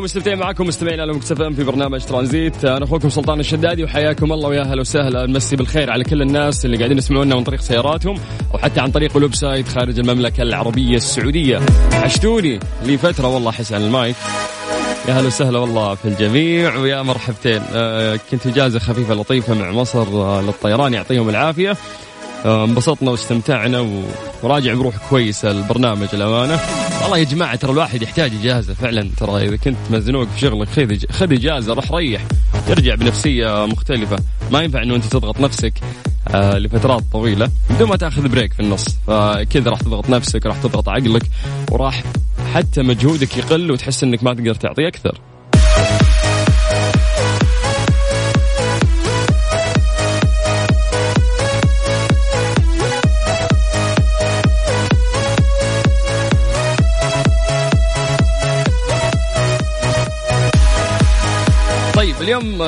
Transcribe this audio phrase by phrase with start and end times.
[0.00, 2.64] مستمتعين معكم مستمعين على مكتفى في برنامج ترانزيت.
[2.64, 5.26] أنا أخوكم سلطان الشدادي وحياكم الله ويا أهلا وسهلا.
[5.26, 8.16] نمسي بالخير على كل الناس اللي قاعدين يسمعونا من طريق سياراتهم
[8.54, 11.60] أو حتى عن طريق ال website خارج المملكة العربية السعودية.
[11.92, 14.16] وحشتوني لي فتره والله احس على المايك.
[15.08, 16.76] يا هلا وسهلا والله في الجميع.
[16.76, 17.62] ويا مرحبتين.
[17.74, 21.76] آه كنت اجازه خفيفه لطيفة مع مصر آه للطيران يعطيهم العافية.
[22.46, 24.02] انبسطنا واستمتعنا
[24.42, 26.60] وراجع بروح كويسة البرنامج الامانه
[27.02, 29.10] والله يا جماعة ترى الواحد يحتاج إجازة فعلا.
[29.16, 32.22] ترى إذا كنت مزنوق في شغلك خذ خذ إجازة روح ريح.
[32.68, 34.16] ترجع بنفسية مختلفة.
[34.50, 35.72] ما ينفع إنه أنت تضغط نفسك
[36.28, 37.50] آه لفترات طويلة.
[37.70, 38.84] بدون ما تأخذ بريك في النص.
[39.06, 41.22] فكذا راح تضغط نفسك راح تضغط عقلك
[41.70, 42.02] وراح
[42.54, 45.20] حتى مجهودك يقل وتحس إنك ما تقدر تعطي أكثر.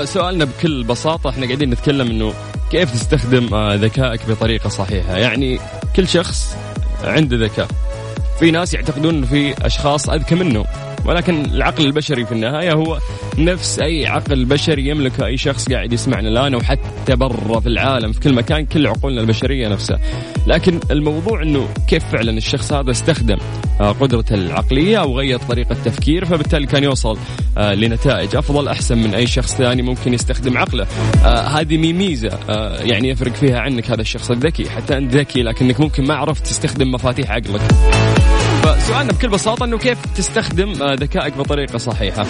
[0.05, 2.33] سؤالنا بكل بساطة إحنا قاعدين نتكلم إنه
[2.71, 5.61] كيف تستخدم آه، ذكائك بطريقة صحيحة؟ يعني
[5.97, 6.57] كل شخص
[7.05, 7.69] عنده ذكاء.
[8.39, 10.65] في ناس يعتقدون في أشخاص أذكى منه.
[11.05, 12.99] ولكن العقل البشري في النهاية هو
[13.39, 18.21] نفس أي عقل بشري يملكه أي شخص قاعد يسمعنا الآن وحتى برا في العالم في
[18.21, 20.01] كل مكان كل عقولنا البشرية نفسها.
[20.47, 23.39] لكن الموضوع أنه كيف فعلا الشخص هذا استخدم
[23.81, 27.19] آه، قدرته العقلية أو غير طريقة تفكير فبالتالي كان يوصل
[27.59, 30.87] آه، لنتائج أفضل أحسن من أي شخص ثاني ممكن يستخدم عقله.
[31.25, 32.39] آه، هذه ميزة
[32.81, 36.93] يعني يفرق فيها عنك هذا الشخص الذكي حتى أنت ذكي لكنك ممكن ما عرفت تستخدم
[36.93, 37.61] مفاتيح عقلك.
[39.03, 42.27] فسؤالنا بكل بساطة أنه كيف تستخدم ذكائك بطريقة صحيحة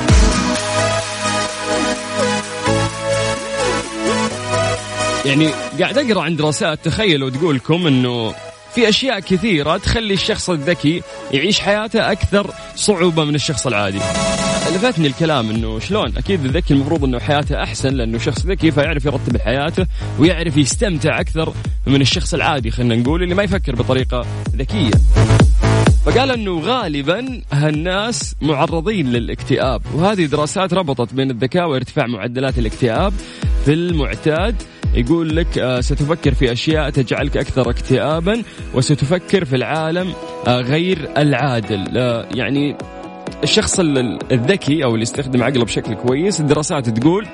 [5.24, 5.48] يعني
[5.80, 8.34] قاعد أقرأ عن دراسات تخيلوا تقول لكم إنه
[8.74, 13.98] في أشياء كثيرة تخلي الشخص الذكي يعيش حياته أكثر صعوبة من الشخص العادي.
[14.74, 19.36] لفتني الكلام إنه شلون أكيد الذكي المفروض إنه حياته أحسن لأنه شخص ذكي فيعرف يرتب
[19.36, 19.86] حياته
[20.18, 21.52] ويعرف يستمتع أكثر
[21.86, 24.90] من الشخص العادي خلينا نقول اللي ما يفكر بطريقة ذكية.
[26.04, 33.12] فقال أنه غالبا هالناس معرضين للاكتئاب وهذه دراسات ربطت بين الذكاء وارتفاع معدلات الاكتئاب.
[33.64, 34.62] في المعتاد
[34.94, 38.42] يقول لك آه، ستفكر في أشياء تجعلك أكثر اكتئابا
[38.74, 40.12] وستفكر في العالم
[40.46, 41.98] آه، غير العادل.
[41.98, 42.76] آه، يعني
[43.42, 43.80] الشخص
[44.32, 47.26] الذكي أو اللي يستخدم عقله بشكل كويس الدراسات تقول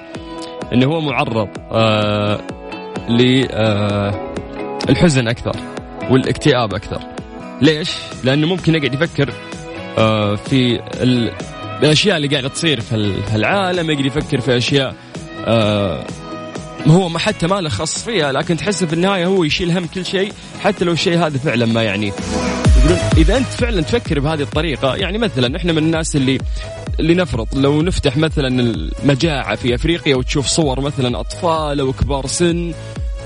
[0.72, 1.48] إنه هو معرض
[4.88, 5.56] للحزن أكثر
[6.10, 7.17] والإكتئاب أكثر.
[7.62, 7.90] ليش؟
[8.24, 9.32] لأنه ممكن يقعد يفكر
[10.36, 10.80] في
[11.82, 12.94] الأشياء اللي قاعدة تصير في
[13.34, 14.94] العالم يقعد يفكر في أشياء
[16.86, 20.06] هو ما حتى ما له خص فيها لكن تحس في النهاية هو يشيل هم كل
[20.06, 22.12] شيء حتى لو الشيء هذا فعلا ما يعنيه
[22.78, 26.38] يقولون إذا أنت فعلا تفكر بهذه الطريقة يعني مثلا إحنا من الناس اللي
[27.00, 32.72] اللي نفرض لو نفتح مثلا المجاعة في أفريقيا وتشوف صور مثلا أطفال أو كبار سن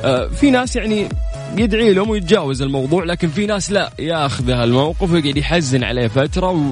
[0.04, 1.08] آه، في ناس يعني
[1.58, 6.70] يدعي لهم ويتجاوز الموضوع لكن في ناس لا ياخذ الموقف ويقعد يحزن عليه فترة و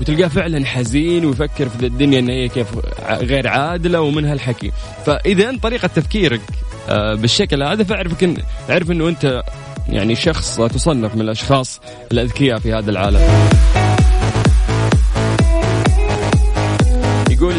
[0.00, 2.66] وتلقاه فعلا حزين ويفكر في الدنيا ان هي كيف
[3.10, 4.72] غير عادلة ومن هالحكي.
[5.06, 6.40] فإذا طريقة تفكيرك
[6.88, 8.36] آه، بالشكل هذا فأعرفك إن
[8.70, 9.42] أعرف إنه أنت
[9.88, 11.80] يعني شخص تصنف من الأشخاص
[12.12, 13.20] الأذكياء في هذا العالم.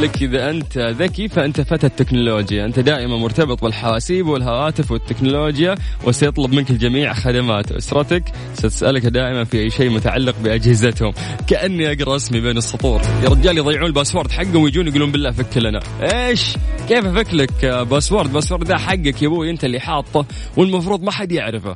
[0.06, 2.66] لك إذا أنت ذكي فأنت فتى التكنولوجيا.
[2.66, 8.24] أنت دائما مرتبط بالحواسيب والهواتف والتكنولوجيا وسيطلب منك الجميع خدمات أسرتك.
[8.54, 11.14] ستسألك دائما في أي شيء متعلق بأجهزتهم.
[11.48, 13.02] كأني أقرأ اسمي بين السطور.
[13.24, 15.80] يا رجال يضيعون ال password حقهم ويجون يقولون بالله فك لنا.
[16.02, 16.54] إيش؟
[16.88, 18.34] كيف أفك لك؟ password.
[18.34, 20.26] password ده حقك يا أبوي أنت اللي حاطه
[20.58, 21.76] والمفروض ما حد يعرفه.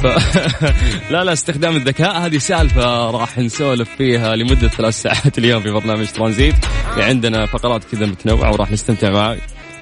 [0.00, 0.06] ف...
[1.12, 2.18] لا لا استخدام الذكاء.
[2.26, 6.54] هذه سالفة راح نسولف فيها لمدة ثلاث ساعات اليوم في برنامج ترانزيت.
[6.96, 9.36] عندنا فقرات كذا متنوعة وراح نستمتع مع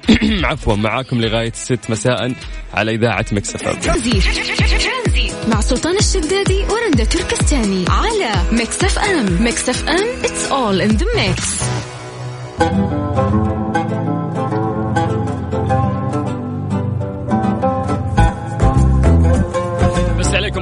[0.49, 2.33] عفوا معاكم لغاية ست مساء
[2.73, 3.67] على إذاعة Mix FM
[5.47, 9.45] مع سلطان الشدادي ورندا تركستاني على Mix FM.
[9.45, 11.63] Mix FM it's all in the mix.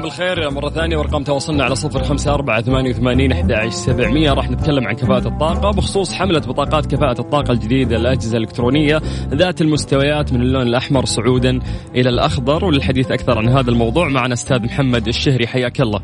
[0.06, 4.88] بالخير مرة ثانية وأرقام تواصلنا على صفر خمسة أربعة ثمانية وثمانين أحد سبعمية راح نتكلم
[4.88, 10.68] عن كفاءة الطاقة بخصوص حملة بطاقات كفاءة الطاقة الجديدة الأجهزة الإلكترونية ذات المستويات من اللون
[10.68, 11.60] الأحمر صعودا
[11.96, 16.02] إلى الأخضر وللحديث أكثر عن هذا الموضوع معنا أستاذ محمد الشهري حياك الله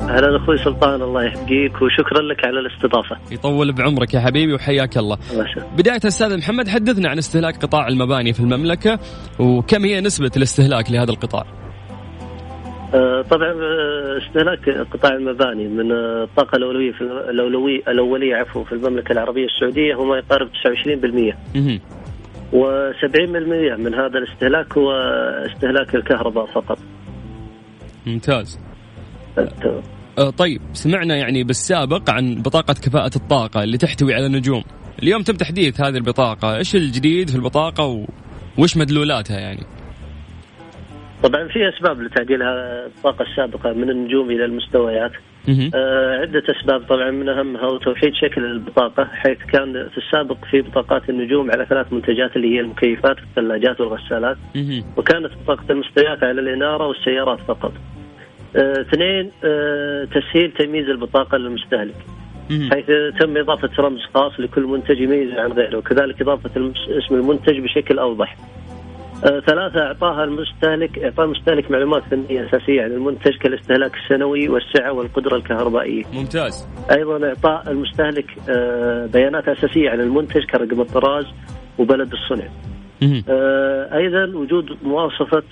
[0.00, 3.16] أهلا أخوي سلطان الله يحييك وشكرا لك على الاستضافة.
[3.30, 5.18] يطول بعمرك يا حبيبي وحياك الله.
[5.76, 8.98] بداية أستاذ محمد حدثنا عن استهلاك قطاع المباني في المملكة
[9.38, 11.59] وكم هي نسبة الاستهلاك لهذا القطاع؟
[12.94, 19.12] آه، طبعا آه، استهلاك قطاع المباني من الطاقة الأولوية في الأولوية الأولية عفوا في المملكة
[19.12, 21.38] العربية السعودية هو ما يقارب 29%
[22.52, 24.92] و70% من هذا الاستهلاك هو
[25.46, 26.78] استهلاك الكهرباء فقط.
[28.06, 28.60] ممتاز.
[30.38, 34.62] طيب سمعنا يعني بالسابق عن بطاقة كفاءة الطاقة اللي تحتوي على نجوم
[35.02, 36.56] اليوم تم تحديث هذه البطاقة.
[36.56, 38.06] إيش الجديد في البطاقة
[38.58, 39.60] وش مدلولاتها يعني؟
[41.22, 45.12] طبعا في أسباب لتعديلها الطاقة السابقة من النجوم إلى المستويات
[45.74, 50.60] آه عدة أسباب طبعا من أهمها هو توحيد شكل البطاقة حيث كان في السابق في
[50.62, 54.36] بطاقات النجوم على ثلاث منتجات اللي هي المكيفات والثلاجات والغسالات
[54.96, 57.72] وكانت بطاقة المستويات على الإنارة والسيارات فقط.
[58.56, 61.94] آه، اثنين آه تسهيل تمييز البطاقة للمستهلك.
[62.72, 62.86] حيث
[63.20, 66.50] تم إضافة رمز خاص لكل منتج يميزه عن غيره وكذلك إضافة
[66.98, 68.36] اسم المنتج بشكل أوضح.
[69.24, 75.36] آه، ثلاثة إعطاها المستهلك إعطاء المستهلك معلومات فنية أساسية عن المنتج كالاستهلاك السنوي والسعة والقدرة
[75.36, 76.04] الكهربائية.
[76.12, 76.68] ممتاز.
[76.90, 81.26] أيضا إعطاء المستهلك آه، بيانات أساسية عن المنتج كرقم الطراز
[81.78, 82.48] وبلد الصنع.
[83.28, 85.42] آه، أيضا وجود مواصفة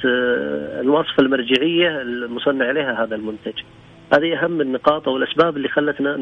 [0.80, 3.54] المواصفه المرجعية المصنع عليها هذا المنتج.
[4.12, 6.16] هذه أهم النقاط أو الأسباب اللي خلتنا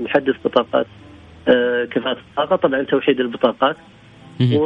[0.00, 0.86] نحدث بطاقات
[1.90, 3.76] كفاءة الطاقة، طبعا توحيد البطاقات
[4.40, 4.62] وتصير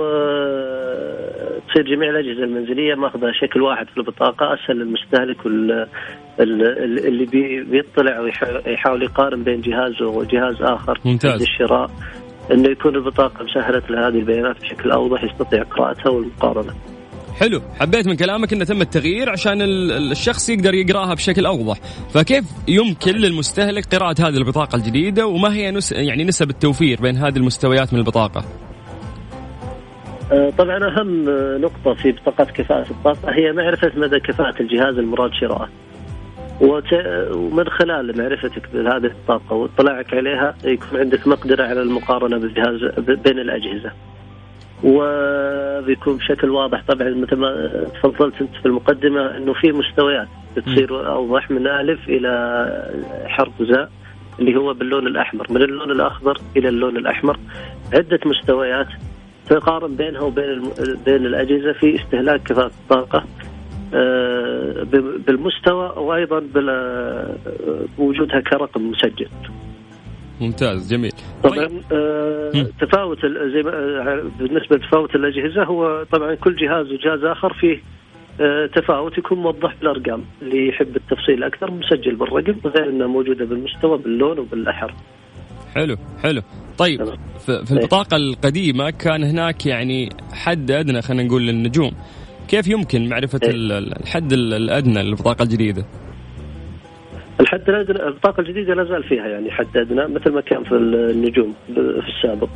[1.94, 5.36] جميع الأجهزة المنزلية ماخذة شكل واحد في البطاقة أسهل للمستهلك
[6.40, 7.26] اللي
[7.64, 11.42] بيطلع ويحاول يقارن بين جهاز وجهاز آخر ممتاز.
[11.42, 11.90] الشراء
[12.52, 16.72] إنه يكون البطاقة مسهلت له هذه البيانات بشكل أوضح يستطيع قراءتها والمقارنة.
[17.40, 17.60] حلو.
[17.80, 19.62] حبيت من كلامك إنه تم التغيير عشان
[20.10, 21.76] الشخص يقدر يقراها بشكل أوضح.
[22.14, 27.36] فكيف يمكن للمستهلك قراءة هذه البطاقة الجديدة؟ وما هي نس يعني نسب التوفير بين هذه
[27.36, 28.44] المستويات من البطاقة؟
[30.58, 31.24] طبعا أهم
[31.60, 35.68] نقطة في بطاقات كفاءة الطاقة هي معرفة مدى كفاءة الجهاز المراد شراءه.
[36.60, 43.90] ومن خلال معرفتك بهذه الطاقة واطلاعك عليها يكون عندك مقدرة على المقارنة بالجهاز بين الأجهزة.
[44.84, 51.50] وبيكون بشكل واضح طبعا مثل ما تفضلت أنت في المقدمة إنه في مستويات بتصير أوضح
[51.50, 52.28] من ألف إلى
[53.26, 53.90] حرف زاء
[54.40, 57.38] اللي هو باللون الأحمر من اللون الأخضر إلى اللون الأحمر
[57.94, 58.88] عدة مستويات
[59.48, 60.62] تقارن بينها وبين
[61.06, 63.24] بين الأجهزة في استهلاك كفاءة الطاقة
[63.94, 64.86] آه،
[65.26, 66.42] بالمستوى وأيضا
[67.98, 69.28] بوجودها كرقم مسجل.
[70.40, 71.12] ممتاز جميل.
[71.42, 71.82] طبعا طيب.
[71.92, 77.78] آه تفاوت زي ما آه، بالنسبة لتفاوت الأجهزة هو طبعا كل جهاز وجهاز آخر فيه
[78.40, 83.98] آه تفاوت يكون موضح بالأرقام اللي يحب التفصيل أكثر مسجل بالرقم غير انها موجودة بالمستوى
[83.98, 84.94] باللون وبالأحر.
[85.74, 86.42] حلو حلو
[86.78, 87.04] طيب
[87.38, 91.92] في البطاقة القديمة كان هناك يعني حد أدنى خلينا نقول للنجوم
[92.48, 93.50] كيف يمكن معرفة إيه.
[93.78, 95.84] الحد الأدنى للبطاقة الجديدة؟
[97.40, 101.54] الحد الأدنى البطاقة الجديدة لا زال فيها يعني حد أدنى مثل ما كان في النجوم
[101.74, 102.48] في السابق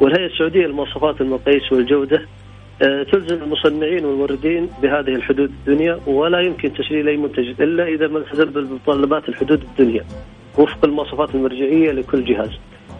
[0.00, 2.26] والهيئة السعودية للمواصفات المقاييس والجودة
[2.82, 8.18] آه، تلزم المصنعين والموردين بهذه الحدود الدنيا ولا يمكن تشغيل أي منتج إلا إذا ما
[8.18, 10.04] التزم بمتطلبات الحدود الدنيا
[10.58, 12.50] وفق المواصفات المرجعية لكل جهاز.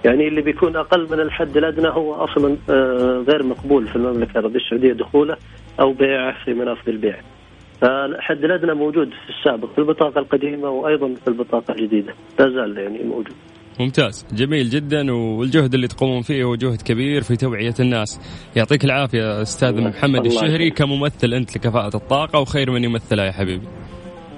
[0.04, 4.60] يعني اللي بيكون أقل من الحد الأدنى هو أصلا آه، غير مقبول في المملكة العربية
[4.60, 5.36] السعودية دخوله
[5.80, 7.20] أو بيعه في منافذ البيع.
[7.80, 12.14] فالحد الأدنى موجود في السابق في البطاقة القديمة وأيضا في البطاقة الجديدة.
[12.38, 13.34] لا زال يعني موجود.
[13.80, 14.26] ممتاز.
[14.32, 15.12] جميل جدا.
[15.12, 18.20] والجهد اللي تقومون فيه هو جهد كبير في توعية الناس.
[18.56, 23.66] يعطيك العافية أستاذ محمد الشهري كممثل أنت لكفاءة الطاقة وخير من يمثلها يا حبيبي.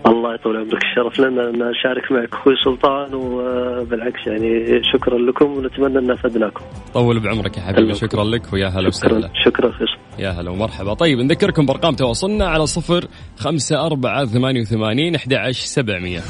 [0.06, 5.98] الله يطول عمرك الشرف لنا أن نشارك معك أخوي سلطان وبالعكس يعني شكرا لكم ونتمنى
[5.98, 6.64] أن افدناكم.
[6.94, 9.30] طول بعمرك يا حبيبي شكرا لك ويا هلا وسهلا.
[9.44, 9.98] شكرا فيصل.
[10.18, 13.04] يا هلا ومرحبا طيب نذكركم بأرقام تواصلنا على صفر
[13.36, 16.20] خمسة أربعة ثمانية وثمانين أحد عشر سبعمية.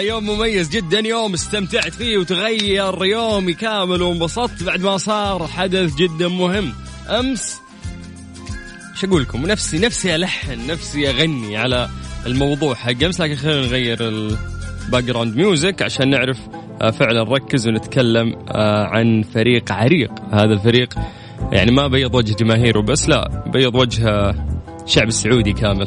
[0.00, 6.28] يوم مميز جدا يوم استمتعت فيه وتغير يومي كامل وانبسطت بعد ما صار حدث جدا
[6.28, 6.72] مهم.
[7.08, 7.60] أمس
[8.92, 11.88] إيش أقول لكم؟ نفسي نفسي ألحن نفسي أغني على
[12.26, 16.38] الموضوع حق أمس لكن خلينا نغير ال background music عشان نعرف
[16.82, 20.12] آه، فعلا نركز ونتكلم آه، عن فريق عريق.
[20.32, 20.94] هذا الفريق
[21.52, 24.34] يعني ما بيض وجه جماهيره بس لا بيض وجه
[24.84, 25.86] الشعب السعودي كامل.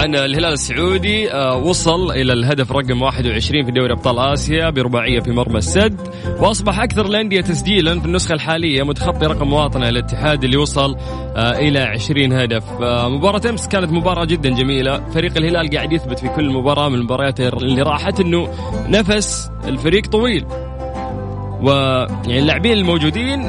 [0.00, 5.30] طبعا الهلال السعودي آه، وصل إلى الهدف رقم 21 في دوري أبطال آسيا برباعية في
[5.30, 6.00] مرمى السد
[6.38, 10.96] وأصبح أكثر الأندية تسجيلا في النسخة الحالية متخطي رقم مواطنة الاتحاد اللي وصل
[11.36, 12.64] آه، إلى 20 هدف.
[12.82, 15.10] آه، مباراة أمس كانت مباراة جدا جميلة.
[15.10, 18.48] فريق الهلال قاعد يثبت في كل مباراة من المباريات اللي راحت إنه
[18.88, 20.46] نفس الفريق طويل.
[21.62, 23.42] ويعني اللاعبين الموجودين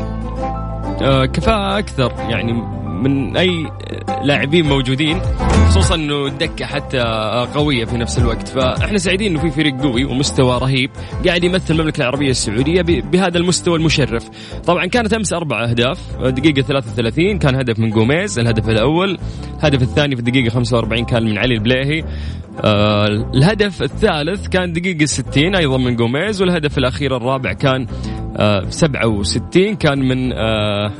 [1.33, 2.11] كفاءة أكثر.
[2.29, 3.71] يعني من أي
[4.23, 5.21] لاعبين موجودين
[5.67, 7.01] خصوصا إنه الدكة حتى
[7.55, 8.47] قوية في نفس الوقت.
[8.47, 10.89] فإحنا سعيدين إنه في فريق قوي ومستوى رهيب
[11.27, 14.29] قاعد يمثل المملكة العربية السعودية بهذا المستوى المشرف.
[14.65, 19.17] طبعا كانت أمس أربع أهداف دقيقة 33 كان هدف من جوميز الهدف الأول.
[19.59, 22.03] الهدف الثاني في الدقيقة 45 كان من علي البليهي.
[22.63, 27.87] آه الهدف الثالث كان دقيقة 60 أيضا من جوميز والهدف الأخير الرابع كان
[28.37, 30.91] آه 67 كان من آه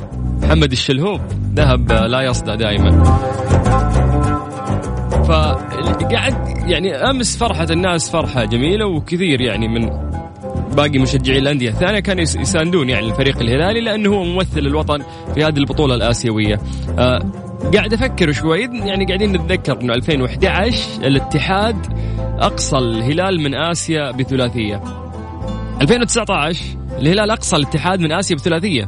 [0.51, 1.21] محمد الشلهوب
[1.55, 3.03] ذهب لا يصدى دائما
[5.27, 9.89] فقعد يعني أمس فرحة الناس فرحة جميلة وكثير يعني من
[10.75, 15.03] باقي مشجعي الأندية الثانية كانوا يساندون يعني الفريق الهلالي لأنه هو ممثل الوطن
[15.35, 16.59] في هذه البطولة الآسيوية.
[16.99, 17.19] آه
[17.73, 21.77] قاعد أفكر شوي يعني قاعدين نتذكر إنه 2011 الاتحاد
[22.39, 24.81] أقصى الهلال من آسيا بثلاثية.
[25.81, 26.65] 2019
[26.99, 28.85] الهلال أقصى الاتحاد من آسيا بثلاثية.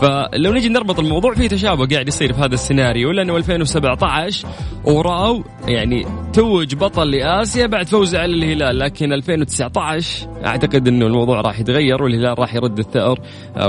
[0.00, 4.48] فلو نجي نربط الموضوع في تشابه قاعد يصير في هذا السيناريو لأنه 2017
[4.84, 11.60] وراو يعني توج بطل لآسيا بعد فوزه على الهلال لكن 2019 أعتقد إنه الموضوع راح
[11.60, 13.18] يتغير والهلال راح يرد الثأر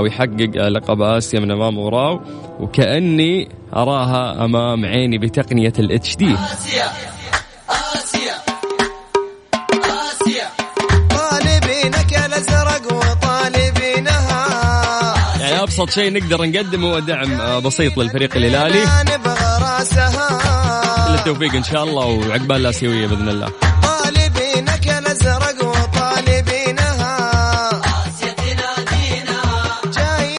[0.00, 2.20] ويحقق لقب آسيا من أمام وراو
[2.60, 6.34] وكأني أراها أمام عيني بتقنية الاتش دي
[15.82, 18.84] ابسط شيء نقدر نقدمه هو دعم آه، بسيط للفريق الهلالي.
[21.06, 23.67] كل التوفيق إن شاء الله وعقبال الاسيويه بإذن الله.